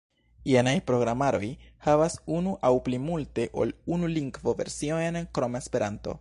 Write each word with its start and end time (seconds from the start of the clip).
Jenaj 0.51 0.71
programaroj 0.85 1.49
havas 1.87 2.15
unu 2.37 2.55
aŭ 2.69 2.73
plimulte 2.87 3.47
ol 3.65 3.75
unu 3.99 4.11
lingvo-versiojn 4.15 5.21
krom 5.39 5.61
Esperanto. 5.63 6.19